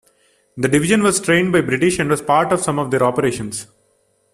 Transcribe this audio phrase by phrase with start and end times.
[0.57, 3.67] The division was trained by British and was part of some of their operations.